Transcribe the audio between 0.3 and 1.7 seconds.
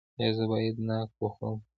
زه باید ناک وخورم؟